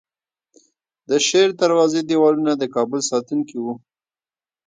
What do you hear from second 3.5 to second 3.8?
وو